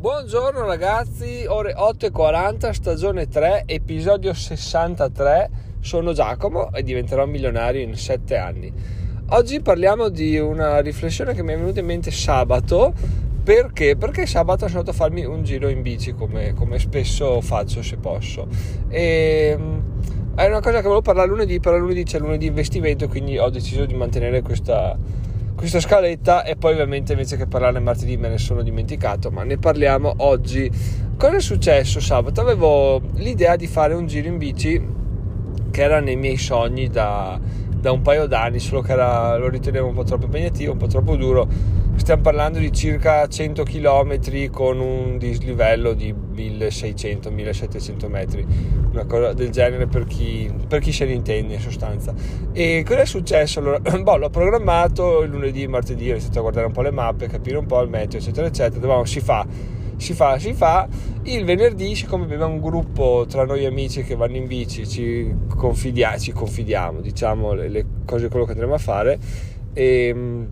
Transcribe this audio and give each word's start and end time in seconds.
Buongiorno 0.00 0.64
ragazzi, 0.64 1.44
ore 1.46 1.74
8.40, 1.74 2.70
stagione 2.70 3.28
3, 3.28 3.64
episodio 3.66 4.32
63. 4.32 5.50
Sono 5.80 6.14
Giacomo 6.14 6.72
e 6.72 6.82
diventerò 6.82 7.26
milionario 7.26 7.82
in 7.82 7.94
7 7.94 8.34
anni. 8.38 8.72
Oggi 9.28 9.60
parliamo 9.60 10.08
di 10.08 10.38
una 10.38 10.80
riflessione 10.80 11.34
che 11.34 11.42
mi 11.42 11.52
è 11.52 11.58
venuta 11.58 11.80
in 11.80 11.84
mente 11.84 12.10
sabato. 12.10 12.94
Perché? 13.44 13.96
Perché 13.96 14.24
sabato 14.24 14.68
sono 14.68 14.78
andato 14.78 14.96
a 14.96 14.98
farmi 14.98 15.26
un 15.26 15.42
giro 15.42 15.68
in 15.68 15.82
bici 15.82 16.14
come, 16.14 16.54
come 16.54 16.78
spesso 16.78 17.42
faccio 17.42 17.82
se 17.82 17.98
posso. 17.98 18.46
E 18.88 19.54
mm, 19.54 19.78
è 20.34 20.46
una 20.46 20.60
cosa 20.60 20.76
che 20.76 20.84
volevo 20.84 21.02
parlare 21.02 21.28
lunedì, 21.28 21.60
però 21.60 21.76
lunedì 21.76 22.04
c'è 22.04 22.18
lunedì 22.18 22.46
investimento, 22.46 23.06
quindi 23.06 23.36
ho 23.36 23.50
deciso 23.50 23.84
di 23.84 23.92
mantenere 23.92 24.40
questa 24.40 24.96
questa 25.60 25.78
scaletta 25.78 26.42
e 26.42 26.56
poi 26.56 26.72
ovviamente 26.72 27.12
invece 27.12 27.36
che 27.36 27.46
parlarne 27.46 27.80
martedì 27.80 28.16
me 28.16 28.30
ne 28.30 28.38
sono 28.38 28.62
dimenticato, 28.62 29.30
ma 29.30 29.44
ne 29.44 29.58
parliamo 29.58 30.14
oggi. 30.16 30.70
Cosa 31.18 31.36
è 31.36 31.40
successo 31.40 32.00
sabato? 32.00 32.40
Avevo 32.40 33.02
l'idea 33.16 33.56
di 33.56 33.66
fare 33.66 33.92
un 33.92 34.06
giro 34.06 34.28
in 34.28 34.38
bici 34.38 34.82
che 35.70 35.82
era 35.82 36.00
nei 36.00 36.16
miei 36.16 36.38
sogni 36.38 36.88
da, 36.88 37.38
da 37.76 37.92
un 37.92 38.00
paio 38.00 38.24
d'anni, 38.24 38.58
solo 38.58 38.80
che 38.80 38.92
era, 38.92 39.36
lo 39.36 39.50
ritenevo 39.50 39.86
un 39.86 39.92
po' 39.92 40.02
troppo 40.02 40.24
impegnativo, 40.24 40.72
un 40.72 40.78
po' 40.78 40.86
troppo 40.86 41.14
duro. 41.16 41.46
Stiamo 42.00 42.22
parlando 42.22 42.58
di 42.58 42.72
circa 42.72 43.28
100 43.28 43.62
km 43.62 44.50
con 44.50 44.80
un 44.80 45.18
dislivello 45.18 45.92
di 45.92 46.12
1600-1700 46.12 48.08
metri, 48.08 48.44
una 48.90 49.04
cosa 49.04 49.34
del 49.34 49.50
genere 49.50 49.86
per 49.86 50.06
chi, 50.06 50.50
per 50.66 50.80
chi 50.80 50.92
se 50.92 51.04
ne 51.04 51.12
intende 51.12 51.54
in 51.54 51.60
sostanza. 51.60 52.14
E 52.52 52.82
cosa 52.86 53.00
è 53.00 53.04
successo? 53.04 53.60
Allora, 53.60 53.78
boh, 54.02 54.16
l'ho 54.16 54.30
programmato 54.30 55.20
il 55.20 55.30
lunedì, 55.30 55.68
martedì, 55.68 56.08
ho 56.08 56.12
iniziato 56.12 56.38
a 56.38 56.40
guardare 56.40 56.66
un 56.66 56.72
po' 56.72 56.80
le 56.80 56.90
mappe, 56.90 57.28
capire 57.28 57.58
un 57.58 57.66
po' 57.66 57.82
il 57.82 57.90
meteo, 57.90 58.18
eccetera, 58.18 58.46
eccetera. 58.46 58.86
Boh, 58.86 59.04
si 59.04 59.20
fa 59.20 59.46
si 59.96 60.14
fa, 60.14 60.38
si 60.38 60.54
fa. 60.54 60.88
Il 61.24 61.44
venerdì, 61.44 61.94
siccome 61.94 62.24
abbiamo 62.24 62.46
un 62.46 62.60
gruppo 62.60 63.26
tra 63.28 63.44
noi 63.44 63.66
amici 63.66 64.02
che 64.02 64.16
vanno 64.16 64.36
in 64.36 64.46
bici, 64.46 64.88
ci, 64.88 65.32
confidia- 65.54 66.16
ci 66.16 66.32
confidiamo, 66.32 67.02
diciamo, 67.02 67.52
le, 67.52 67.68
le, 67.68 67.86
cose, 68.06 68.30
quello 68.30 68.46
che 68.46 68.52
andremo 68.52 68.72
a 68.72 68.78
fare. 68.78 69.18
E 69.74 70.48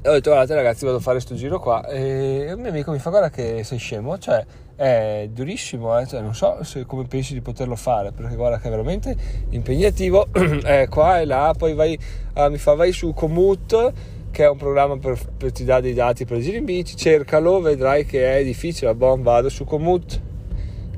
mm, 0.00 0.08
ho 0.08 0.12
detto, 0.12 0.30
guardate 0.30 0.54
ragazzi, 0.54 0.84
vado 0.84 0.98
a 0.98 1.00
fare 1.00 1.16
questo 1.16 1.34
giro 1.34 1.60
qua. 1.60 1.86
E 1.86 2.46
il 2.50 2.56
mio 2.56 2.70
amico 2.70 2.90
mi 2.90 2.98
fa, 2.98 3.10
guarda 3.10 3.30
che 3.30 3.62
sei 3.64 3.78
scemo, 3.78 4.18
cioè 4.18 4.44
è 4.76 5.28
durissimo, 5.30 5.98
eh? 5.98 6.06
cioè, 6.06 6.20
non 6.20 6.34
so 6.34 6.62
se, 6.62 6.86
come 6.86 7.04
pensi 7.04 7.34
di 7.34 7.40
poterlo 7.40 7.76
fare, 7.76 8.12
perché 8.12 8.34
guarda 8.34 8.58
che 8.58 8.68
è 8.68 8.70
veramente 8.70 9.14
impegnativo, 9.50 10.28
è 10.64 10.86
qua 10.88 11.20
e 11.20 11.26
là, 11.26 11.54
poi 11.56 11.74
vai, 11.74 11.98
ah, 12.34 12.48
mi 12.48 12.58
fa, 12.58 12.74
vai 12.74 12.92
su 12.92 13.12
Komoot 13.12 13.92
che 14.30 14.44
è 14.44 14.48
un 14.48 14.56
programma 14.56 14.96
per, 14.96 15.18
per 15.36 15.50
ti 15.52 15.64
dà 15.64 15.80
dei 15.80 15.92
dati 15.92 16.24
per 16.24 16.38
i 16.38 16.42
giri 16.42 16.58
in 16.58 16.64
bici, 16.64 16.96
cercalo, 16.96 17.60
vedrai 17.60 18.06
che 18.06 18.38
è 18.38 18.44
difficile, 18.44 18.94
bon, 18.94 19.22
vado 19.22 19.48
su 19.48 19.64
Komoot, 19.64 20.20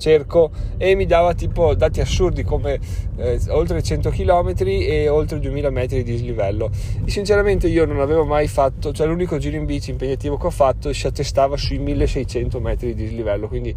cerco 0.02 0.50
e 0.76 0.96
mi 0.96 1.06
dava 1.06 1.32
tipo 1.32 1.74
dati 1.74 2.00
assurdi 2.00 2.42
come 2.42 2.80
eh, 3.16 3.40
oltre 3.48 3.82
100 3.82 4.10
km 4.10 4.52
e 4.66 5.08
oltre 5.08 5.38
2000 5.38 5.70
metri 5.70 6.02
di 6.02 6.10
dislivello. 6.10 6.70
E 7.04 7.10
sinceramente 7.10 7.68
io 7.68 7.84
non 7.86 8.00
avevo 8.00 8.24
mai 8.24 8.48
fatto 8.48 8.92
cioè 8.92 9.06
l'unico 9.06 9.38
giro 9.38 9.56
in 9.56 9.64
bici 9.64 9.90
impegnativo 9.90 10.36
che 10.36 10.46
ho 10.46 10.50
fatto 10.50 10.92
si 10.92 11.06
attestava 11.06 11.56
sui 11.56 11.78
1600 11.78 12.60
metri 12.60 12.94
di 12.94 13.04
dislivello 13.04 13.46
quindi 13.46 13.74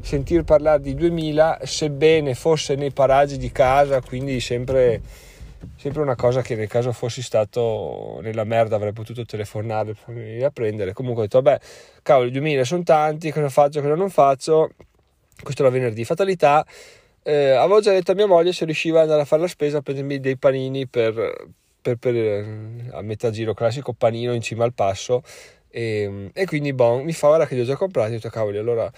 sentir 0.00 0.44
parlare 0.44 0.80
di 0.80 0.94
2000 0.94 1.60
sebbene 1.62 2.34
fosse 2.34 2.74
nei 2.74 2.92
paraggi 2.92 3.38
di 3.38 3.50
casa 3.50 4.00
quindi 4.00 4.38
sempre 4.38 5.00
sempre 5.76 6.02
una 6.02 6.14
cosa 6.14 6.42
che 6.42 6.56
nel 6.56 6.68
caso 6.68 6.92
fossi 6.92 7.22
stato 7.22 8.18
nella 8.22 8.44
merda 8.44 8.76
avrei 8.76 8.92
potuto 8.92 9.24
telefonare 9.24 9.94
per 9.94 10.14
venire 10.14 10.44
a 10.44 10.50
prendere 10.50 10.92
comunque 10.92 11.22
ho 11.22 11.24
detto 11.24 11.40
vabbè 11.40 11.58
cavolo 12.02 12.28
i 12.28 12.32
2000 12.32 12.64
sono 12.64 12.82
tanti 12.82 13.32
cosa 13.32 13.48
faccio 13.48 13.80
cosa 13.80 13.94
non 13.94 14.10
faccio 14.10 14.70
questo 15.42 15.62
era 15.62 15.70
venerdì 15.70 16.04
fatalità 16.04 16.64
eh, 17.22 17.50
avevo 17.50 17.80
già 17.80 17.92
detto 17.92 18.12
a 18.12 18.14
mia 18.14 18.26
moglie 18.26 18.52
se 18.52 18.64
riusciva 18.64 18.98
ad 18.98 19.04
andare 19.04 19.22
a 19.22 19.24
fare 19.24 19.42
la 19.42 19.48
spesa 19.48 19.78
a 19.78 19.80
prendermi 19.82 20.20
dei 20.20 20.36
panini 20.36 20.86
per, 20.86 21.14
per, 21.80 21.96
per 21.96 22.14
eh, 22.14 22.88
a 22.92 23.02
metà 23.02 23.30
giro 23.30 23.54
classico 23.54 23.92
panino 23.92 24.32
in 24.32 24.42
cima 24.42 24.64
al 24.64 24.74
passo 24.74 25.22
e, 25.68 26.30
e 26.32 26.46
quindi 26.46 26.72
bon 26.72 27.02
mi 27.04 27.12
fa 27.12 27.28
ora 27.28 27.46
che 27.46 27.54
li 27.54 27.62
ho 27.62 27.64
già 27.64 27.76
comprati 27.76 28.12
ho 28.12 28.14
detto 28.14 28.28
cavoli 28.28 28.58
allora 28.58 28.90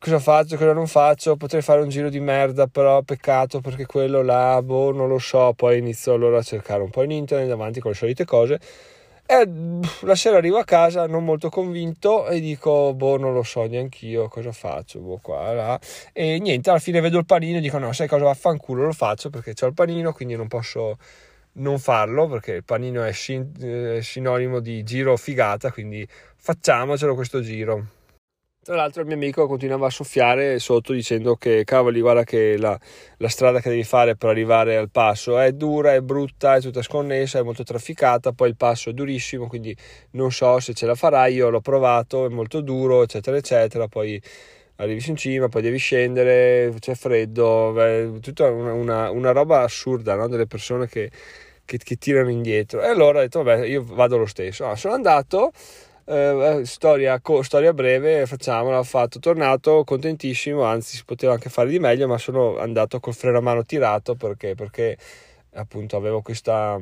cosa 0.00 0.18
faccio, 0.18 0.56
cosa 0.56 0.72
non 0.72 0.86
faccio, 0.86 1.36
potrei 1.36 1.60
fare 1.60 1.82
un 1.82 1.90
giro 1.90 2.08
di 2.08 2.20
merda, 2.20 2.66
però 2.66 3.02
peccato 3.02 3.60
perché 3.60 3.84
quello 3.84 4.22
là, 4.22 4.60
boh, 4.62 4.92
non 4.92 5.08
lo 5.08 5.18
so, 5.18 5.52
poi 5.54 5.76
inizio 5.76 6.14
allora 6.14 6.38
a 6.38 6.42
cercare 6.42 6.82
un 6.82 6.88
po' 6.88 7.02
in 7.02 7.10
internet 7.10 7.48
davanti 7.48 7.80
con 7.80 7.90
le 7.90 7.96
solite 7.98 8.24
cose 8.24 8.58
e 9.30 9.48
la 10.00 10.16
sera 10.16 10.38
arrivo 10.38 10.58
a 10.58 10.64
casa 10.64 11.06
non 11.06 11.24
molto 11.24 11.50
convinto 11.50 12.26
e 12.26 12.40
dico, 12.40 12.92
boh, 12.94 13.16
non 13.16 13.32
lo 13.32 13.44
so 13.44 13.64
neanche 13.66 14.06
io 14.06 14.26
cosa 14.26 14.50
faccio, 14.50 14.98
boh, 14.98 15.20
qua, 15.22 15.52
là. 15.52 15.80
E 16.12 16.40
niente, 16.40 16.68
alla 16.68 16.80
fine 16.80 16.98
vedo 17.00 17.18
il 17.18 17.26
panino 17.26 17.58
e 17.58 17.60
dico, 17.60 17.78
no, 17.78 17.92
sai 17.92 18.08
cosa, 18.08 18.24
vaffanculo, 18.24 18.86
lo 18.86 18.92
faccio 18.92 19.30
perché 19.30 19.54
c'ho 19.54 19.66
il 19.66 19.74
panino, 19.74 20.12
quindi 20.12 20.34
non 20.34 20.48
posso 20.48 20.98
non 21.52 21.78
farlo 21.78 22.26
perché 22.26 22.52
il 22.54 22.64
panino 22.64 23.04
è, 23.04 23.12
sin- 23.12 23.52
è 23.60 24.00
sinonimo 24.02 24.58
di 24.58 24.82
giro 24.82 25.16
figata, 25.16 25.70
quindi 25.70 26.06
facciamocelo 26.36 27.14
questo 27.14 27.40
giro. 27.40 27.99
Tra 28.62 28.76
l'altro 28.76 29.00
il 29.00 29.06
mio 29.06 29.16
amico 29.16 29.46
continuava 29.46 29.86
a 29.86 29.90
soffiare 29.90 30.58
sotto 30.58 30.92
dicendo 30.92 31.34
che 31.34 31.64
cavoli 31.64 32.02
guarda 32.02 32.24
che 32.24 32.58
la, 32.58 32.78
la, 33.16 33.28
strada 33.30 33.58
che 33.58 33.70
devi 33.70 33.84
fare 33.84 34.16
per 34.16 34.28
arrivare 34.28 34.76
al 34.76 34.90
passo 34.90 35.38
è 35.38 35.52
dura, 35.52 35.94
è 35.94 36.02
brutta, 36.02 36.56
è 36.56 36.60
tutta 36.60 36.82
sconnessa, 36.82 37.38
è 37.38 37.42
molto 37.42 37.62
trafficata, 37.62 38.32
poi 38.32 38.50
il 38.50 38.56
passo 38.56 38.90
è 38.90 38.92
durissimo 38.92 39.46
quindi 39.46 39.74
non 40.10 40.30
so 40.30 40.60
se 40.60 40.74
ce 40.74 40.84
la 40.84 40.94
farai, 40.94 41.32
io 41.36 41.48
l'ho 41.48 41.62
provato, 41.62 42.26
è 42.26 42.28
molto 42.28 42.60
duro 42.60 43.02
eccetera 43.02 43.38
eccetera, 43.38 43.88
poi 43.88 44.20
arrivi 44.76 45.08
in 45.08 45.16
cima, 45.16 45.48
poi 45.48 45.62
devi 45.62 45.78
scendere, 45.78 46.74
c'è 46.80 46.94
freddo, 46.94 47.72
beh, 47.72 48.18
tutta 48.20 48.50
una, 48.50 48.74
una, 48.74 49.10
una, 49.10 49.32
roba 49.32 49.62
assurda 49.62 50.16
no? 50.16 50.28
delle 50.28 50.46
persone 50.46 50.86
che, 50.86 51.10
che, 51.64 51.78
che, 51.78 51.96
tirano 51.96 52.28
indietro 52.28 52.82
e 52.82 52.88
allora 52.88 53.20
ho 53.20 53.22
detto 53.22 53.42
vabbè 53.42 53.64
io 53.64 53.82
vado 53.82 54.18
lo 54.18 54.26
stesso, 54.26 54.66
ah, 54.68 54.76
sono 54.76 54.92
andato 54.92 55.50
eh, 56.10 56.58
eh, 56.58 56.64
storia, 56.66 57.20
co- 57.20 57.42
storia, 57.42 57.72
breve, 57.72 58.26
facciamola, 58.26 58.78
ho 58.78 58.82
fatto, 58.82 59.20
tornato 59.20 59.84
contentissimo, 59.84 60.64
anzi 60.64 60.96
si 60.96 61.04
poteva 61.04 61.34
anche 61.34 61.48
fare 61.50 61.68
di 61.68 61.78
meglio, 61.78 62.08
ma 62.08 62.18
sono 62.18 62.58
andato 62.58 62.98
col 62.98 63.14
freno 63.14 63.38
a 63.38 63.40
mano 63.40 63.64
tirato 63.64 64.16
perché, 64.16 64.56
perché 64.56 64.96
appunto 65.54 65.96
avevo 65.96 66.20
questa, 66.20 66.76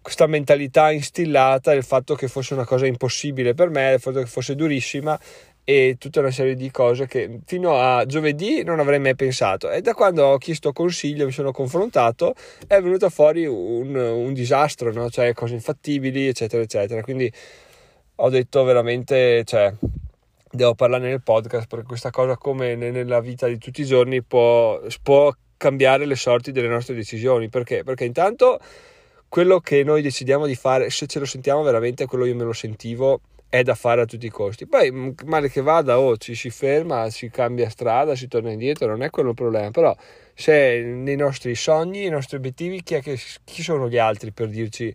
questa 0.00 0.26
mentalità 0.26 0.90
instillata, 0.90 1.74
il 1.74 1.84
fatto 1.84 2.14
che 2.14 2.28
fosse 2.28 2.54
una 2.54 2.64
cosa 2.64 2.86
impossibile 2.86 3.52
per 3.52 3.68
me, 3.68 3.92
il 3.92 4.00
fatto 4.00 4.20
che 4.20 4.26
fosse 4.26 4.54
durissima 4.54 5.20
e 5.62 5.96
tutta 5.98 6.20
una 6.20 6.30
serie 6.30 6.54
di 6.54 6.70
cose 6.70 7.06
che 7.06 7.40
fino 7.44 7.76
a 7.78 8.06
giovedì 8.06 8.62
non 8.62 8.78
avrei 8.78 9.00
mai 9.00 9.16
pensato 9.16 9.68
e 9.68 9.80
da 9.82 9.94
quando 9.94 10.24
ho 10.24 10.38
chiesto 10.38 10.72
consiglio 10.72 11.24
mi 11.24 11.32
sono 11.32 11.50
confrontato 11.50 12.34
è 12.68 12.80
venuto 12.80 13.10
fuori 13.10 13.46
un, 13.46 13.96
un 13.96 14.32
disastro 14.32 14.92
no? 14.92 15.10
cioè 15.10 15.32
cose 15.32 15.54
infattibili 15.54 16.28
eccetera 16.28 16.62
eccetera 16.62 17.02
quindi 17.02 17.32
ho 18.16 18.28
detto 18.30 18.64
veramente, 18.64 19.44
cioè, 19.44 19.72
devo 20.50 20.74
parlare 20.74 21.08
nel 21.08 21.22
podcast 21.22 21.66
perché 21.66 21.86
questa 21.86 22.10
cosa 22.10 22.36
come 22.36 22.74
nella 22.74 23.20
vita 23.20 23.46
di 23.46 23.58
tutti 23.58 23.82
i 23.82 23.86
giorni 23.86 24.22
può, 24.22 24.80
può 25.02 25.32
cambiare 25.56 26.06
le 26.06 26.16
sorti 26.16 26.52
delle 26.52 26.68
nostre 26.68 26.94
decisioni. 26.94 27.48
Perché? 27.48 27.82
Perché 27.82 28.04
intanto 28.04 28.58
quello 29.28 29.60
che 29.60 29.84
noi 29.84 30.02
decidiamo 30.02 30.46
di 30.46 30.54
fare, 30.54 30.90
se 30.90 31.06
ce 31.06 31.18
lo 31.18 31.26
sentiamo 31.26 31.62
veramente, 31.62 32.06
quello 32.06 32.24
io 32.24 32.34
me 32.34 32.44
lo 32.44 32.52
sentivo, 32.52 33.20
è 33.48 33.62
da 33.62 33.74
fare 33.74 34.02
a 34.02 34.04
tutti 34.06 34.26
i 34.26 34.30
costi. 34.30 34.66
Poi 34.66 35.14
male 35.24 35.48
che 35.48 35.60
vada, 35.60 35.98
oh, 35.98 36.16
ci 36.16 36.34
si 36.34 36.50
ferma, 36.50 37.10
si 37.10 37.30
cambia 37.30 37.68
strada, 37.68 38.14
si 38.14 38.28
torna 38.28 38.50
indietro, 38.50 38.88
non 38.88 39.02
è 39.02 39.10
quello 39.10 39.30
il 39.30 39.34
problema. 39.34 39.70
Però 39.70 39.94
se 40.34 40.80
nei 40.82 41.16
nostri 41.16 41.54
sogni, 41.54 42.00
nei 42.00 42.10
nostri 42.10 42.36
obiettivi, 42.36 42.82
chi, 42.82 43.00
che, 43.00 43.18
chi 43.44 43.62
sono 43.62 43.88
gli 43.88 43.98
altri 43.98 44.32
per 44.32 44.48
dirci 44.48 44.94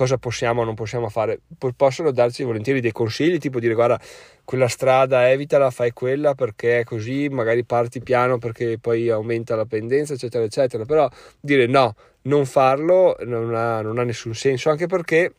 cosa 0.00 0.16
possiamo 0.16 0.62
o 0.62 0.64
non 0.64 0.74
possiamo 0.74 1.10
fare. 1.10 1.40
Possono 1.76 2.10
darci 2.10 2.42
volentieri 2.42 2.80
dei 2.80 2.90
consigli, 2.90 3.36
tipo 3.36 3.60
dire 3.60 3.74
guarda, 3.74 4.00
quella 4.46 4.66
strada 4.66 5.30
evitala, 5.30 5.70
fai 5.70 5.92
quella 5.92 6.34
perché 6.34 6.80
è 6.80 6.84
così, 6.84 7.28
magari 7.28 7.64
parti 7.66 8.00
piano 8.00 8.38
perché 8.38 8.78
poi 8.78 9.10
aumenta 9.10 9.56
la 9.56 9.66
pendenza, 9.66 10.14
eccetera, 10.14 10.42
eccetera. 10.42 10.86
Però 10.86 11.06
dire 11.38 11.66
no, 11.66 11.94
non 12.22 12.46
farlo 12.46 13.14
non 13.26 13.54
ha, 13.54 13.82
non 13.82 13.98
ha 13.98 14.02
nessun 14.02 14.34
senso, 14.34 14.70
anche 14.70 14.86
perché 14.86 15.34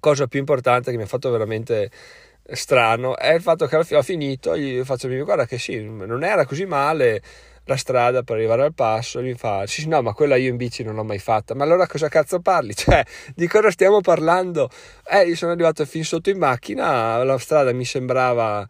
cosa 0.00 0.26
più 0.26 0.40
importante 0.40 0.90
che 0.90 0.96
mi 0.96 1.04
ha 1.04 1.06
fatto 1.06 1.30
veramente 1.30 1.88
strano 2.42 3.16
è 3.16 3.34
il 3.34 3.40
fatto 3.40 3.66
che 3.66 3.76
alla 3.76 3.86
ho 3.88 4.02
finito, 4.02 4.56
gli 4.56 4.82
faccio 4.82 5.08
guarda 5.08 5.46
che 5.46 5.58
sì, 5.58 5.80
non 5.80 6.24
era 6.24 6.44
così 6.44 6.64
male 6.64 7.22
la 7.66 7.76
strada 7.76 8.22
per 8.22 8.36
arrivare 8.36 8.62
al 8.62 8.74
passo, 8.74 9.20
mi 9.20 9.34
fa, 9.34 9.66
sì, 9.66 9.86
no, 9.88 10.00
ma 10.00 10.12
quella 10.12 10.36
io 10.36 10.50
in 10.50 10.56
bici 10.56 10.82
non 10.82 10.94
l'ho 10.94 11.04
mai 11.04 11.18
fatta, 11.18 11.54
ma 11.54 11.64
allora 11.64 11.86
cosa 11.86 12.08
cazzo 12.08 12.40
parli? 12.40 12.74
Cioè, 12.86 13.04
di 13.34 13.48
cosa 13.48 13.70
stiamo 13.70 14.00
parlando? 14.00 14.70
Eh, 15.04 15.28
io 15.28 15.36
sono 15.36 15.52
arrivato 15.52 15.84
fin 15.84 16.04
sotto 16.04 16.30
in 16.30 16.38
macchina, 16.38 17.22
la 17.24 17.38
strada 17.38 17.72
mi 17.72 17.84
sembrava 17.84 18.66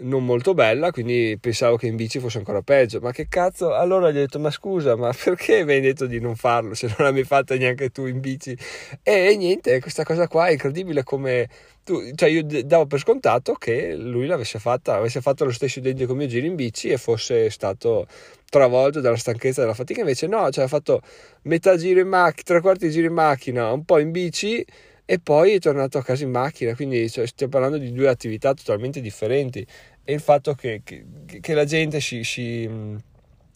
non 0.00 0.24
molto 0.24 0.54
bella, 0.54 0.90
quindi 0.90 1.36
pensavo 1.40 1.76
che 1.76 1.86
in 1.86 1.96
bici 1.96 2.18
fosse 2.18 2.38
ancora 2.38 2.62
peggio. 2.62 3.00
Ma 3.00 3.12
che 3.12 3.26
cazzo? 3.28 3.74
Allora 3.74 4.10
gli 4.10 4.16
ho 4.16 4.20
detto: 4.20 4.38
Ma 4.38 4.50
scusa, 4.50 4.96
ma 4.96 5.12
perché 5.24 5.64
mi 5.64 5.72
hai 5.74 5.80
detto 5.80 6.06
di 6.06 6.20
non 6.20 6.36
farlo 6.36 6.74
se 6.74 6.94
non 6.96 7.12
l'hai 7.12 7.24
fatta 7.24 7.56
neanche 7.56 7.90
tu 7.90 8.06
in 8.06 8.20
bici? 8.20 8.56
E, 9.02 9.12
e 9.32 9.36
niente, 9.36 9.80
questa 9.80 10.04
cosa 10.04 10.28
qua 10.28 10.46
è 10.46 10.52
incredibile 10.52 11.02
come. 11.02 11.48
Tu, 11.82 12.12
cioè 12.14 12.28
io 12.28 12.44
davo 12.64 12.86
per 12.86 13.00
scontato 13.00 13.54
che 13.54 13.96
lui 13.96 14.26
l'avesse 14.26 14.58
fatta, 14.58 14.96
avesse 14.96 15.20
fatto 15.20 15.44
lo 15.44 15.50
stesso 15.50 15.78
identico 15.78 16.14
mio 16.14 16.26
giro 16.26 16.46
in 16.46 16.54
bici 16.54 16.88
e 16.88 16.98
fosse 16.98 17.48
stato 17.50 18.06
travolto 18.50 19.00
dalla 19.00 19.16
stanchezza 19.16 19.60
e 19.60 19.62
dalla 19.64 19.74
fatica. 19.74 20.00
Invece, 20.00 20.26
no, 20.26 20.50
cioè 20.50 20.64
ha 20.64 20.68
fatto 20.68 21.00
metà 21.42 21.76
giro 21.76 22.00
in 22.00 22.08
macchina, 22.08 22.42
tre 22.44 22.60
quarti 22.60 22.86
di 22.86 22.92
giro 22.92 23.06
in 23.06 23.14
macchina, 23.14 23.72
un 23.72 23.84
po' 23.84 23.98
in 23.98 24.10
bici 24.10 24.64
e 25.10 25.18
poi 25.18 25.54
è 25.54 25.58
tornato 25.58 25.98
a 25.98 26.04
casa 26.04 26.22
in 26.22 26.30
macchina. 26.30 26.72
Quindi 26.76 27.10
cioè, 27.10 27.26
stiamo 27.26 27.50
parlando 27.50 27.78
di 27.78 27.92
due 27.92 28.06
attività 28.06 28.54
totalmente 28.54 29.00
differenti 29.00 29.66
e 30.10 30.14
il 30.14 30.20
fatto 30.20 30.54
che, 30.54 30.80
che, 30.82 31.04
che 31.40 31.54
la 31.54 31.64
gente 31.64 32.00
si, 32.00 32.24
si, 32.24 32.68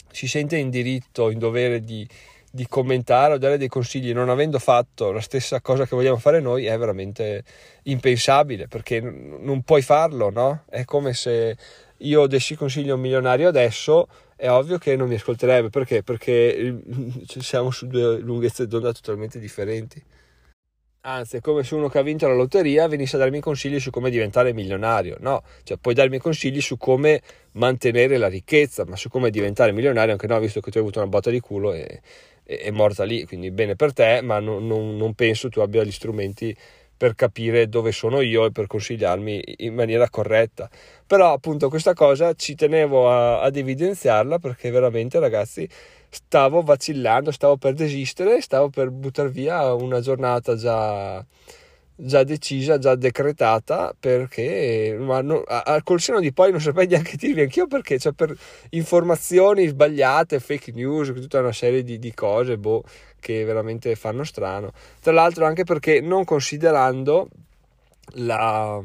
si, 0.08 0.28
sente 0.28 0.56
in 0.56 0.70
diritto, 0.70 1.28
in 1.30 1.40
dovere 1.40 1.80
di, 1.80 2.06
di 2.48 2.68
commentare 2.68 3.34
o 3.34 3.38
dare 3.38 3.58
dei 3.58 3.66
consigli 3.66 4.12
non 4.12 4.28
avendo 4.28 4.60
fatto 4.60 5.10
la 5.10 5.20
stessa 5.20 5.60
cosa 5.60 5.84
che 5.84 5.96
vogliamo 5.96 6.18
fare 6.18 6.38
noi 6.38 6.66
è 6.66 6.78
veramente 6.78 7.42
impensabile 7.84 8.68
perché 8.68 9.00
non 9.00 9.62
puoi 9.62 9.82
farlo, 9.82 10.30
no? 10.30 10.62
È 10.70 10.84
come 10.84 11.12
se 11.12 11.56
io 11.98 12.28
dessi 12.28 12.54
consigli 12.54 12.90
a 12.90 12.94
un 12.94 13.00
milionario 13.00 13.48
adesso 13.48 14.06
è 14.36 14.48
ovvio 14.48 14.78
che 14.78 14.94
non 14.94 15.08
mi 15.08 15.16
ascolterebbe 15.16 15.70
perché? 15.70 16.04
Perché 16.04 16.82
siamo 17.26 17.72
su 17.72 17.88
due 17.88 18.20
lunghezze 18.20 18.68
d'onda 18.68 18.92
totalmente 18.92 19.40
differenti. 19.40 20.00
Anzi, 21.06 21.36
è 21.36 21.40
come 21.42 21.64
se 21.64 21.74
uno 21.74 21.88
che 21.90 21.98
ha 21.98 22.02
vinto 22.02 22.26
la 22.26 22.32
lotteria 22.32 22.88
venisse 22.88 23.16
a 23.16 23.18
darmi 23.18 23.38
consigli 23.38 23.78
su 23.78 23.90
come 23.90 24.08
diventare 24.08 24.54
milionario. 24.54 25.16
No, 25.20 25.42
cioè 25.62 25.76
puoi 25.76 25.92
darmi 25.92 26.16
consigli 26.16 26.62
su 26.62 26.78
come 26.78 27.20
mantenere 27.52 28.16
la 28.16 28.28
ricchezza, 28.28 28.86
ma 28.86 28.96
su 28.96 29.10
come 29.10 29.28
diventare 29.28 29.72
milionario 29.72 30.12
anche 30.12 30.26
no, 30.26 30.38
visto 30.40 30.60
che 30.60 30.70
tu 30.70 30.78
hai 30.78 30.82
avuto 30.82 31.00
una 31.00 31.08
botta 31.08 31.28
di 31.28 31.40
culo 31.40 31.74
e 31.74 32.00
è 32.42 32.70
morta 32.70 33.04
lì. 33.04 33.26
Quindi 33.26 33.50
bene 33.50 33.76
per 33.76 33.92
te, 33.92 34.22
ma 34.22 34.38
non, 34.40 34.66
non, 34.66 34.96
non 34.96 35.12
penso 35.12 35.50
tu 35.50 35.60
abbia 35.60 35.84
gli 35.84 35.92
strumenti 35.92 36.56
per 36.96 37.14
capire 37.14 37.68
dove 37.68 37.92
sono 37.92 38.20
io 38.22 38.46
e 38.46 38.50
per 38.52 38.66
consigliarmi 38.66 39.56
in 39.58 39.74
maniera 39.74 40.08
corretta. 40.08 40.70
Però 41.06 41.32
appunto 41.34 41.68
questa 41.68 41.92
cosa 41.92 42.32
ci 42.32 42.54
tenevo 42.54 43.10
a, 43.10 43.42
ad 43.42 43.56
evidenziarla 43.56 44.38
perché 44.38 44.70
veramente 44.70 45.18
ragazzi 45.18 45.68
stavo 46.14 46.62
vacillando, 46.62 47.32
stavo 47.32 47.56
per 47.56 47.74
desistere, 47.74 48.40
stavo 48.40 48.68
per 48.70 48.90
buttare 48.90 49.30
via 49.30 49.74
una 49.74 50.00
giornata 50.00 50.54
già, 50.54 51.24
già 51.96 52.22
decisa, 52.22 52.78
già 52.78 52.94
decretata, 52.94 53.94
perché 53.98 54.96
ma 54.98 55.20
no, 55.22 55.42
a, 55.44 55.82
col 55.82 56.00
seno 56.00 56.20
di 56.20 56.32
poi 56.32 56.52
non 56.52 56.60
saprei 56.60 56.86
neanche 56.88 57.16
dirvi 57.16 57.40
anch'io 57.42 57.66
perché, 57.66 57.98
cioè 57.98 58.12
per 58.12 58.36
informazioni 58.70 59.66
sbagliate, 59.66 60.38
fake 60.38 60.72
news, 60.72 61.12
tutta 61.12 61.40
una 61.40 61.52
serie 61.52 61.82
di, 61.82 61.98
di 61.98 62.14
cose 62.14 62.58
boh, 62.58 62.84
che 63.18 63.44
veramente 63.44 63.96
fanno 63.96 64.22
strano. 64.22 64.70
Tra 65.00 65.12
l'altro 65.12 65.46
anche 65.46 65.64
perché 65.64 66.00
non 66.00 66.24
considerando 66.24 67.28
la 68.16 68.80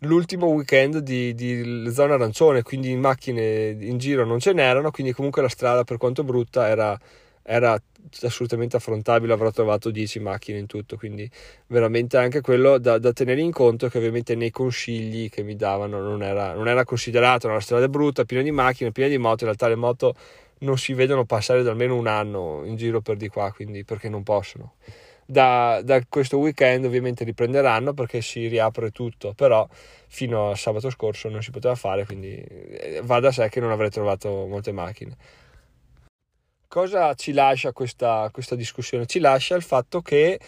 l'ultimo 0.00 0.46
weekend 0.48 0.98
di, 0.98 1.34
di, 1.34 1.90
zona 1.90 2.14
arancione, 2.14 2.62
quindi 2.62 2.94
macchine 2.96 3.76
in 3.80 3.98
giro 3.98 4.24
non 4.24 4.38
ce 4.38 4.52
n'erano, 4.52 4.90
quindi 4.90 5.12
comunque 5.12 5.42
la 5.42 5.48
strada 5.48 5.84
per 5.84 5.96
quanto 5.96 6.24
brutta 6.24 6.68
era, 6.68 6.98
era 7.42 7.80
assolutamente 8.22 8.76
affrontabile, 8.76 9.32
avrò 9.32 9.50
trovato 9.50 9.90
10 9.90 10.20
macchine 10.20 10.58
in 10.58 10.66
tutto, 10.66 10.96
quindi 10.96 11.28
veramente 11.68 12.16
anche 12.18 12.40
quello 12.40 12.78
da, 12.78 12.98
da, 12.98 13.12
tenere 13.12 13.40
in 13.40 13.52
conto 13.52 13.88
che 13.88 13.98
ovviamente 13.98 14.34
nei 14.34 14.50
consigli 14.50 15.30
che 15.30 15.42
mi 15.42 15.56
davano 15.56 16.00
non 16.00 16.22
era, 16.22 16.52
non 16.52 16.68
era 16.68 16.84
considerato, 16.84 17.48
una 17.48 17.60
strada 17.60 17.88
brutta, 17.88 18.24
piena 18.24 18.42
di 18.42 18.50
macchine, 18.50 18.92
piena 18.92 19.10
di 19.10 19.18
moto, 19.18 19.44
in 19.44 19.46
realtà 19.46 19.68
le 19.68 19.76
moto 19.76 20.14
non 20.58 20.78
si 20.78 20.92
vedono 20.94 21.24
passare 21.24 21.62
da 21.62 21.70
almeno 21.70 21.96
un 21.96 22.06
anno 22.06 22.62
in 22.64 22.76
giro 22.76 23.00
per 23.00 23.16
di 23.16 23.28
qua, 23.28 23.52
quindi 23.52 23.84
perché 23.84 24.08
non 24.08 24.22
possono 24.22 24.74
da, 25.26 25.80
da, 25.82 26.00
questo 26.08 26.38
weekend 26.38 26.84
ovviamente 26.84 27.24
riprenderanno 27.24 27.92
perché 27.92 28.22
si 28.22 28.46
riapre 28.46 28.90
tutto, 28.90 29.34
però 29.34 29.66
fino 30.06 30.50
a 30.50 30.56
sabato 30.56 30.88
scorso 30.88 31.28
non 31.28 31.42
si 31.42 31.50
poteva 31.50 31.74
fare, 31.74 32.06
quindi 32.06 32.36
eh, 32.36 33.00
va 33.02 33.18
da 33.18 33.32
sé 33.32 33.48
che 33.48 33.60
non 33.60 33.72
avrei 33.72 33.90
trovato 33.90 34.46
molte 34.46 34.72
macchine. 34.72 35.16
Cosa 36.68 37.14
ci 37.14 37.32
lascia 37.32 37.72
questa, 37.72 38.28
questa 38.32 38.54
discussione? 38.54 39.06
Ci 39.06 39.18
lascia 39.18 39.56
il 39.56 39.62
fatto 39.62 40.00
che 40.00 40.38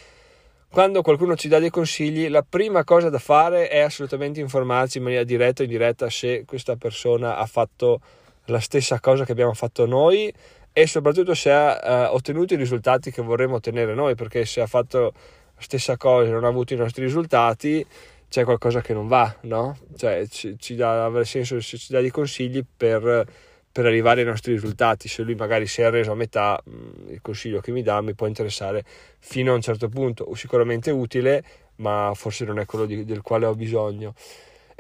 quando 0.71 1.01
qualcuno 1.01 1.35
ci 1.35 1.49
dà 1.49 1.59
dei 1.59 1.71
consigli, 1.71 2.29
la 2.29 2.45
prima 2.49 2.85
cosa 2.85 3.09
da 3.09 3.19
fare 3.19 3.69
è 3.69 3.81
assolutamente 3.81 4.41
informarsi 4.41 4.99
in 4.99 5.05
maniera 5.05 5.25
diretta 5.25 5.63
o 5.63 5.65
indiretta 5.65 6.11
se 6.11 6.45
questa 6.45 6.77
persona 6.77 7.37
ha 7.37 7.47
fatto 7.47 8.01
la 8.45 8.61
stessa 8.61 9.01
cosa 9.01 9.25
che 9.25 9.33
abbiamo 9.33 9.55
fatto 9.55 9.87
noi 9.87 10.33
e 10.79 10.87
soprattutto 10.87 11.35
se 11.35 11.51
ha 11.51 11.81
eh, 11.83 12.05
ottenuto 12.05 12.55
i 12.55 12.57
risultati 12.57 13.11
che 13.11 13.21
vorremmo 13.21 13.57
ottenere 13.57 13.95
noi, 13.95 14.15
perché 14.15 14.47
se 14.47 14.61
ha 14.61 14.69
fatto 14.69 15.13
la 15.13 15.61
stessa 15.61 15.97
cosa 15.97 16.29
e 16.29 16.31
non 16.31 16.45
ha 16.45 16.47
avuto 16.47 16.73
i 16.73 16.77
nostri 16.77 17.03
risultati, 17.03 17.85
c'è 18.29 18.45
qualcosa 18.45 18.81
che 18.81 18.95
non 18.95 19.09
va, 19.09 19.35
no? 19.41 19.77
Cioè 19.97 20.29
ci, 20.29 20.57
ci 20.57 20.77
dà 20.77 21.05
aver 21.05 21.27
senso 21.27 21.61
se 21.61 21.79
ci 21.79 21.91
dà 21.91 22.01
dei 22.01 22.11
consigli 22.11 22.65
per, 22.77 23.27
per, 23.73 23.87
arrivare 23.87 24.21
ai 24.21 24.27
nostri 24.29 24.53
risultati. 24.53 25.09
Se 25.09 25.23
lui 25.23 25.35
magari 25.35 25.67
si 25.67 25.81
è 25.81 25.85
arreso 25.85 26.13
a 26.13 26.15
metà, 26.15 26.63
mh, 26.63 27.11
il 27.11 27.21
consiglio 27.23 27.59
che 27.59 27.73
mi 27.73 27.83
dà 27.83 28.01
mi 28.01 28.15
può 28.15 28.29
interessare 28.29 28.85
fino 29.19 29.51
a 29.51 29.57
un 29.57 29.61
certo 29.61 29.89
punto, 29.89 30.33
sicuramente 30.37 30.93
utile, 30.93 31.43
ma 31.77 32.13
forse 32.15 32.45
non 32.45 32.61
è 32.61 32.67
quello 32.67 32.87
di, 32.87 33.05
del 33.05 33.23
quale 33.23 33.47
ho 33.47 33.55
bisogno. 33.57 34.15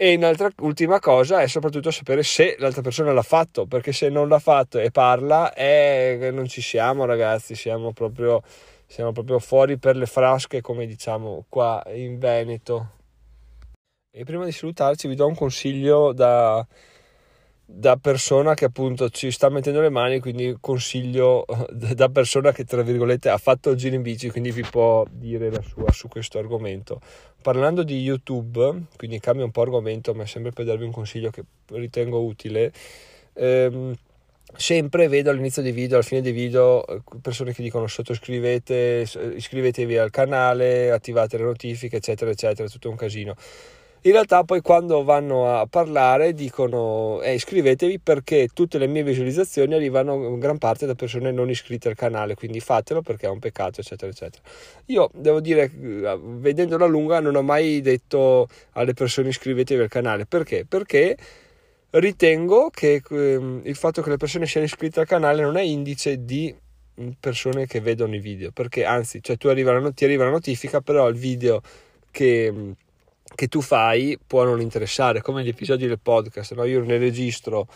E 0.00 0.14
un'altra 0.14 0.48
ultima 0.60 1.00
cosa 1.00 1.40
è 1.40 1.48
soprattutto 1.48 1.90
sapere 1.90 2.22
se 2.22 2.54
l'altra 2.60 2.82
persona 2.82 3.12
l'ha 3.12 3.22
fatto, 3.22 3.66
perché 3.66 3.92
se 3.92 4.08
non 4.08 4.28
l'ha 4.28 4.38
fatto 4.38 4.78
e 4.78 4.92
parla, 4.92 5.52
eh, 5.52 6.30
non 6.32 6.46
ci 6.46 6.60
siamo 6.60 7.04
ragazzi, 7.04 7.56
siamo 7.56 7.92
proprio, 7.92 8.40
siamo 8.86 9.10
proprio 9.10 9.40
fuori 9.40 9.76
per 9.76 9.96
le 9.96 10.06
frasche, 10.06 10.60
come 10.60 10.86
diciamo 10.86 11.46
qua 11.48 11.82
in 11.94 12.16
Veneto. 12.20 12.90
E 14.08 14.22
prima 14.22 14.44
di 14.44 14.52
salutarci 14.52 15.08
vi 15.08 15.16
do 15.16 15.26
un 15.26 15.34
consiglio 15.34 16.12
da, 16.12 16.64
da 17.70 17.98
persona 17.98 18.54
che 18.54 18.64
appunto 18.64 19.10
ci 19.10 19.30
sta 19.30 19.50
mettendo 19.50 19.82
le 19.82 19.90
mani, 19.90 20.20
quindi 20.20 20.56
consiglio 20.58 21.44
da 21.70 22.08
persona 22.08 22.50
che 22.50 22.64
tra 22.64 22.80
virgolette 22.80 23.28
ha 23.28 23.36
fatto 23.36 23.68
il 23.68 23.76
giro 23.76 23.94
in 23.94 24.00
bici, 24.00 24.30
quindi 24.30 24.50
vi 24.50 24.62
può 24.62 25.04
dire 25.10 25.50
la 25.50 25.60
sua 25.60 25.92
su 25.92 26.08
questo 26.08 26.38
argomento. 26.38 26.98
Parlando 27.42 27.82
di 27.82 28.00
YouTube, 28.00 28.84
quindi 28.96 29.20
cambio 29.20 29.44
un 29.44 29.50
po' 29.50 29.60
argomento, 29.60 30.14
ma 30.14 30.24
sempre 30.24 30.50
per 30.50 30.64
darvi 30.64 30.84
un 30.84 30.92
consiglio 30.92 31.28
che 31.28 31.44
ritengo 31.72 32.24
utile. 32.24 32.72
Ehm, 33.34 33.94
sempre 34.56 35.06
vedo 35.08 35.28
all'inizio 35.28 35.60
dei 35.60 35.72
video, 35.72 35.96
alla 35.96 36.06
fine 36.06 36.22
dei 36.22 36.32
video, 36.32 36.82
persone 37.20 37.52
che 37.52 37.62
dicono 37.62 37.86
sottoscrivete, 37.86 39.06
iscrivetevi 39.36 39.98
al 39.98 40.08
canale, 40.08 40.90
attivate 40.90 41.36
le 41.36 41.44
notifiche, 41.44 41.96
eccetera, 41.96 42.30
eccetera, 42.30 42.66
tutto 42.66 42.88
un 42.88 42.96
casino 42.96 43.34
in 44.02 44.12
realtà 44.12 44.44
poi 44.44 44.60
quando 44.60 45.02
vanno 45.02 45.58
a 45.58 45.66
parlare 45.66 46.32
dicono 46.32 47.20
eh, 47.22 47.34
iscrivetevi 47.34 47.98
perché 47.98 48.48
tutte 48.52 48.78
le 48.78 48.86
mie 48.86 49.02
visualizzazioni 49.02 49.74
arrivano 49.74 50.14
in 50.28 50.38
gran 50.38 50.58
parte 50.58 50.86
da 50.86 50.94
persone 50.94 51.32
non 51.32 51.50
iscritte 51.50 51.88
al 51.88 51.96
canale, 51.96 52.34
quindi 52.34 52.60
fatelo 52.60 53.02
perché 53.02 53.26
è 53.26 53.30
un 53.30 53.40
peccato, 53.40 53.80
eccetera, 53.80 54.10
eccetera. 54.10 54.42
Io 54.86 55.10
devo 55.14 55.40
dire, 55.40 55.64
eh, 55.64 56.18
vedendo 56.22 56.78
la 56.78 56.86
lunga, 56.86 57.18
non 57.20 57.34
ho 57.34 57.42
mai 57.42 57.80
detto 57.80 58.48
alle 58.72 58.94
persone 58.94 59.28
iscrivetevi 59.28 59.82
al 59.82 59.88
canale, 59.88 60.26
perché? 60.26 60.64
Perché 60.64 61.16
ritengo 61.90 62.70
che 62.70 63.02
ehm, 63.10 63.62
il 63.64 63.76
fatto 63.76 64.02
che 64.02 64.10
le 64.10 64.16
persone 64.16 64.46
siano 64.46 64.66
iscritte 64.66 65.00
al 65.00 65.06
canale 65.06 65.42
non 65.42 65.56
è 65.56 65.62
indice 65.62 66.24
di 66.24 66.54
persone 67.18 67.66
che 67.66 67.80
vedono 67.80 68.14
i 68.14 68.20
video, 68.20 68.50
perché 68.52 68.84
anzi, 68.84 69.22
cioè 69.22 69.36
tu 69.36 69.48
arriva 69.48 69.72
la, 69.78 69.90
ti 69.92 70.04
arriva 70.04 70.24
la 70.24 70.30
notifica, 70.30 70.80
però 70.80 71.08
il 71.08 71.16
video 71.16 71.62
che 72.10 72.74
che 73.34 73.48
tu 73.48 73.60
fai 73.60 74.18
può 74.24 74.44
non 74.44 74.60
interessare, 74.60 75.22
come 75.22 75.44
gli 75.44 75.48
episodi 75.48 75.86
del 75.86 76.00
podcast, 76.00 76.54
no? 76.54 76.64
io 76.64 76.82
ne 76.82 76.98
registro 76.98 77.66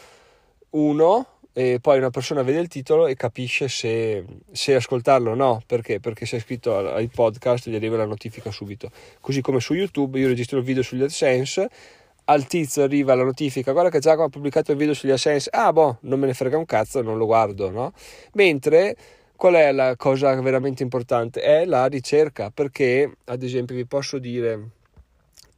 uno 0.71 1.27
e 1.55 1.79
poi 1.81 1.99
una 1.99 2.11
persona 2.11 2.43
vede 2.43 2.61
il 2.61 2.69
titolo 2.69 3.07
e 3.07 3.15
capisce 3.15 3.69
se, 3.69 4.25
se 4.51 4.75
ascoltarlo 4.75 5.33
o 5.33 5.35
no, 5.35 5.63
perché? 5.67 6.01
Perché 6.01 6.25
se 6.25 6.37
è 6.37 6.39
iscritto 6.39 6.77
ai 6.95 7.09
podcast 7.09 7.69
gli 7.69 7.75
arriva 7.75 7.97
la 7.97 8.07
notifica 8.07 8.51
subito, 8.51 8.91
così 9.21 9.43
come 9.43 9.61
su 9.61 9.75
YouTube 9.75 10.19
io 10.19 10.29
registro 10.29 10.59
il 10.59 10.65
video 10.65 10.83
sugli 10.83 11.03
AdSense, 11.03 11.69
al 12.25 12.47
tizio 12.47 12.83
arriva 12.83 13.15
la 13.15 13.25
notifica, 13.25 13.73
guarda 13.73 13.91
che 13.91 13.99
Giacomo 13.99 14.27
ha 14.27 14.31
pubblicato 14.31 14.73
il 14.73 14.79
video 14.79 14.95
sugli 14.95 15.11
AdSense, 15.11 15.51
ah 15.53 15.73
boh, 15.73 15.99
non 16.03 16.19
me 16.19 16.27
ne 16.27 16.35
frega 16.35 16.57
un 16.57 16.65
cazzo, 16.65 17.03
non 17.03 17.19
lo 17.19 17.27
guardo, 17.27 17.71
no? 17.71 17.93
Mentre 18.35 18.97
qual 19.37 19.55
è 19.55 19.73
la 19.73 19.95
cosa 19.97 20.41
veramente 20.41 20.83
importante? 20.83 21.43
È 21.43 21.65
la 21.67 21.87
ricerca, 21.87 22.51
perché 22.51 23.17
ad 23.25 23.43
esempio 23.43 23.75
vi 23.75 23.85
posso 23.85 24.19
dire 24.19 24.71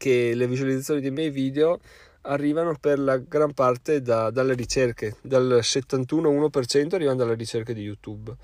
che 0.05 0.35
le 0.35 0.47
visualizzazioni 0.47 1.01
dei 1.01 1.11
miei 1.11 1.31
video 1.31 1.81
arrivano 2.23 2.77
per 2.79 2.99
la 2.99 3.17
gran 3.17 3.55
parte 3.55 4.03
da, 4.03 4.29
dalle 4.31 4.53
ricerche, 4.53 5.17
dal 5.23 5.61
71,1% 5.63 6.95
arrivano 6.95 7.17
dalle 7.17 7.35
ricerche 7.35 7.73
di 7.73 7.81
YouTube 7.81 8.35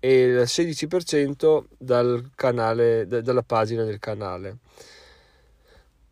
e 0.00 0.22
il 0.22 0.40
16% 0.40 1.62
dal 1.78 2.30
canale, 2.34 3.06
da, 3.06 3.20
dalla 3.20 3.42
pagina 3.42 3.84
del 3.84 4.00
canale. 4.00 4.56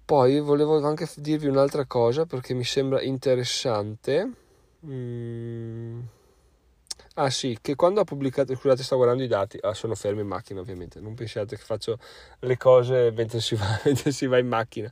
Poi 0.05 0.39
volevo 0.39 0.81
anche 0.87 1.09
dirvi 1.17 1.49
un'altra 1.49 1.85
cosa 1.85 2.25
perché 2.25 2.55
mi 2.55 2.65
sembra 2.65 3.03
interessante. 3.03 4.31
Mm. 4.87 6.01
Ah 7.21 7.31
sì, 7.31 7.59
che 7.61 7.75
quando 7.75 8.01
ho 8.01 8.05
pubblicato, 8.05 8.55
scusate 8.55 8.85
sto 8.85 8.95
guardando 8.95 9.25
i 9.25 9.27
dati, 9.27 9.59
ah, 9.61 9.75
sono 9.75 9.97
fermo 9.97 10.21
in 10.21 10.29
macchina 10.29 10.61
ovviamente, 10.61 11.01
non 11.01 11.15
pensiate 11.15 11.57
che 11.57 11.63
faccio 11.65 11.99
le 12.39 12.57
cose 12.57 13.11
mentre 13.11 13.41
si, 13.41 13.57
va, 13.57 13.67
mentre 13.85 14.13
si 14.13 14.29
va 14.29 14.39
in 14.39 14.47
macchina. 14.47 14.89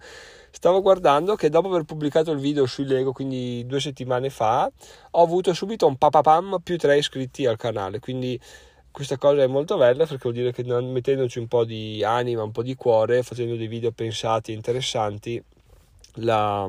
Stavo 0.51 0.83
guardando 0.83 1.37
che 1.37 1.51
dopo 1.51 1.69
aver 1.69 1.85
pubblicato 1.85 2.33
il 2.33 2.41
video 2.41 2.67
sui 2.67 2.85
Lego, 2.85 3.13
quindi 3.13 3.65
due 3.65 3.79
settimane 3.79 4.29
fa, 4.29 4.69
ho 5.13 5.23
avuto 5.23 5.55
subito 5.55 5.87
un 5.87 5.97
papapam 5.97 6.59
più 6.65 6.77
tre 6.77 6.99
iscritti 6.99 7.47
al 7.47 7.57
canale, 7.57 8.01
quindi 8.01 8.41
questa 8.91 9.19
cosa 9.19 9.45
è 9.45 9.47
molto 9.47 9.77
bella 9.77 10.05
perché 10.05 10.23
vuol 10.23 10.35
dire 10.35 10.51
che 10.51 10.65
mettendoci 10.65 11.39
un 11.39 11.47
po' 11.47 11.65
di 11.65 12.03
anima, 12.03 12.43
un 12.43 12.51
po' 12.51 12.65
di 12.65 12.75
cuore, 12.75 13.23
facendo 13.23 13.55
dei 13.55 13.69
video 13.69 13.93
pensati 13.93 14.51
e 14.51 14.57
interessanti, 14.57 15.41
la, 16.15 16.69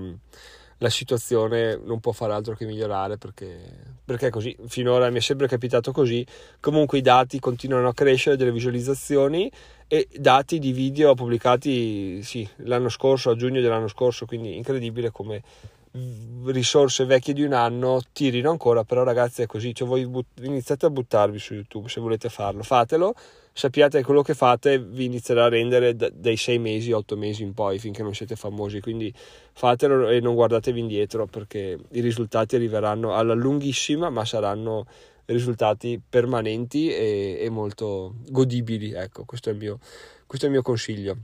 la 0.79 0.89
situazione 0.89 1.79
non 1.84 2.00
può 2.00 2.12
fare 2.12 2.34
altro 2.34 2.55
che 2.55 2.65
migliorare 2.65 3.17
perché, 3.17 3.57
perché 4.03 4.27
è 4.27 4.29
così. 4.29 4.55
Finora 4.67 5.10
mi 5.10 5.17
è 5.17 5.22
sempre 5.22 5.48
capitato 5.48 5.91
così. 5.91 6.25
Comunque 6.60 7.00
i 7.00 7.01
dati 7.01 7.39
continuano 7.39 7.88
a 7.88 7.93
crescere 7.93 8.36
delle 8.36 8.51
visualizzazioni 8.51 9.51
e 9.88 10.07
dati 10.15 10.60
di 10.60 10.72
video 10.72 11.13
pubblicati 11.15 12.22
sì, 12.22 12.48
l'anno 12.57 12.89
scorso, 12.89 13.29
a 13.29 13.36
giugno 13.36 13.62
dell'anno 13.62 13.88
scorso, 13.88 14.25
quindi 14.25 14.55
incredibile 14.55 15.12
come 15.12 15.41
risorse 16.46 17.06
vecchie 17.06 17.34
di 17.34 17.44
un 17.44 17.53
anno 17.53 18.01
tirino 18.12 18.50
ancora, 18.50 18.84
però 18.84 19.03
ragazzi 19.03 19.41
è 19.41 19.46
così, 19.46 19.74
cioè 19.74 19.88
voi 19.88 20.06
but- 20.08 20.39
iniziate 20.41 20.86
a 20.86 20.89
buttarvi 20.89 21.39
su 21.39 21.53
YouTube 21.53 21.89
se 21.89 22.00
volete 22.00 22.29
farlo, 22.29 22.63
fatelo, 22.63 23.13
sappiate 23.53 24.00
che 24.00 24.03
quello 24.03 24.22
che 24.22 24.34
fate 24.34 24.79
vi 24.79 25.06
inizierà 25.06 25.46
a 25.46 25.50
rendere 25.50 25.96
d- 25.96 26.12
dai 26.12 26.38
6 26.38 26.60
mesi, 26.60 26.91
8 26.91 27.17
mesi 27.17 27.44
in 27.44 27.53
poi 27.53 27.79
finché 27.79 28.03
non 28.03 28.13
siete 28.13 28.36
famosi, 28.36 28.79
quindi 28.79 29.13
fatelo 29.53 30.10
e 30.10 30.20
non 30.20 30.36
guardatevi 30.36 30.79
indietro 30.79 31.25
perché 31.25 31.77
i 31.91 32.01
risultati 32.01 32.56
arriveranno 32.56 33.15
alla 33.15 33.34
lunghissima 33.34 34.10
ma 34.10 34.25
saranno 34.25 34.86
risultati 35.27 36.01
permanenti 36.08 36.89
e, 36.89 37.38
e 37.41 37.50
molto 37.50 38.15
godibili, 38.29 38.94
ecco. 38.94 39.25
Questo 39.25 39.50
è 39.50 39.53
il 39.53 39.58
mio, 39.58 39.79
questo 40.25 40.46
è 40.46 40.50
il 40.50 40.53
mio 40.53 40.63
consiglio. 40.63 41.17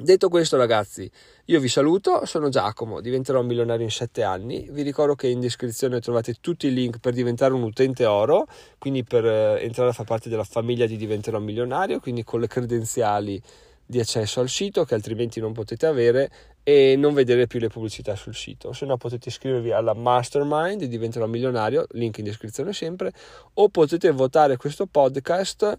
Detto 0.00 0.28
questo, 0.28 0.56
ragazzi, 0.56 1.10
io 1.46 1.58
vi 1.58 1.66
saluto. 1.66 2.24
Sono 2.24 2.50
Giacomo, 2.50 3.00
diventerò 3.00 3.42
milionario 3.42 3.82
in 3.82 3.90
7 3.90 4.22
anni. 4.22 4.68
Vi 4.70 4.82
ricordo 4.82 5.16
che 5.16 5.26
in 5.26 5.40
descrizione 5.40 5.98
trovate 5.98 6.34
tutti 6.40 6.68
i 6.68 6.72
link 6.72 7.00
per 7.00 7.14
diventare 7.14 7.52
un 7.52 7.64
utente 7.64 8.04
oro, 8.06 8.46
quindi 8.78 9.02
per 9.02 9.26
eh, 9.26 9.60
entrare 9.60 9.90
a 9.90 9.92
far 9.92 10.06
parte 10.06 10.28
della 10.28 10.44
famiglia 10.44 10.86
di 10.86 10.96
Diventerò 10.96 11.40
milionario, 11.40 11.98
quindi 11.98 12.22
con 12.22 12.38
le 12.38 12.46
credenziali 12.46 13.42
di 13.84 13.98
accesso 13.98 14.38
al 14.38 14.48
sito 14.48 14.84
che 14.84 14.94
altrimenti 14.94 15.40
non 15.40 15.52
potete 15.52 15.86
avere 15.86 16.30
e 16.62 16.94
non 16.96 17.12
vedere 17.12 17.48
più 17.48 17.58
le 17.58 17.68
pubblicità 17.68 18.14
sul 18.14 18.36
sito. 18.36 18.72
Se 18.72 18.86
no 18.86 18.96
potete 18.98 19.30
iscrivervi 19.30 19.72
alla 19.72 19.94
mastermind 19.94 20.78
di 20.78 20.86
Diventerò 20.86 21.26
milionario, 21.26 21.86
link 21.90 22.18
in 22.18 22.24
descrizione 22.24 22.72
sempre, 22.72 23.12
o 23.54 23.68
potete 23.68 24.12
votare 24.12 24.56
questo 24.58 24.86
podcast 24.86 25.76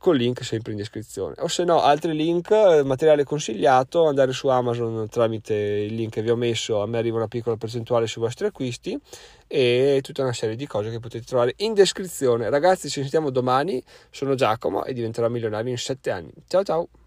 col 0.00 0.16
link 0.16 0.42
sempre 0.42 0.72
in 0.72 0.78
descrizione. 0.78 1.34
O 1.40 1.48
se 1.48 1.62
no, 1.62 1.82
altri 1.82 2.14
link, 2.14 2.50
materiale 2.84 3.22
consigliato, 3.22 4.06
andare 4.06 4.32
su 4.32 4.48
Amazon 4.48 5.06
tramite 5.10 5.54
il 5.54 5.94
link 5.94 6.14
che 6.14 6.22
vi 6.22 6.30
ho 6.30 6.36
messo, 6.36 6.80
a 6.80 6.86
me 6.86 6.96
arriva 6.96 7.18
una 7.18 7.28
piccola 7.28 7.56
percentuale 7.56 8.06
sui 8.06 8.22
vostri 8.22 8.46
acquisti 8.46 8.98
e 9.46 10.00
tutta 10.02 10.22
una 10.22 10.32
serie 10.32 10.56
di 10.56 10.66
cose 10.66 10.90
che 10.90 11.00
potete 11.00 11.26
trovare 11.26 11.52
in 11.58 11.74
descrizione. 11.74 12.48
Ragazzi, 12.48 12.88
ci 12.88 13.02
sentiamo 13.02 13.28
domani, 13.28 13.82
sono 14.08 14.34
Giacomo 14.34 14.84
e 14.84 14.94
diventerò 14.94 15.28
milionario 15.28 15.70
in 15.70 15.78
7 15.78 16.10
anni. 16.10 16.32
Ciao 16.48 16.64
ciao! 16.64 16.99